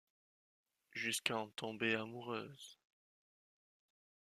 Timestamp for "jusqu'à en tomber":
0.95-1.93